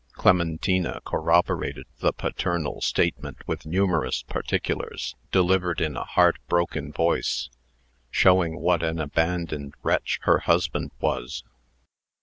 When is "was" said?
10.99-11.43